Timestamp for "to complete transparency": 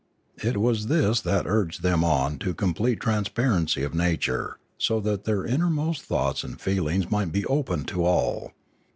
2.39-3.83